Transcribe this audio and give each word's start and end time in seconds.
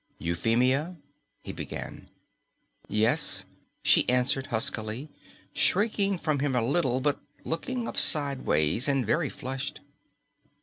"Euphemia" 0.17 0.95
he 1.43 1.53
began. 1.53 2.09
"Yes?" 2.87 3.45
she 3.83 4.09
answered 4.09 4.47
huskily, 4.47 5.11
shrinking 5.53 6.17
from 6.17 6.39
him 6.39 6.55
a 6.55 6.63
little, 6.65 6.99
but 7.01 7.21
looking 7.43 7.87
up 7.87 7.99
sideways, 7.99 8.87
and 8.87 9.05
very 9.05 9.29
flushed. 9.29 9.81